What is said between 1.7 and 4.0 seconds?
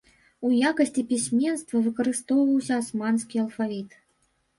выкарыстоўваўся асманскі алфавіт.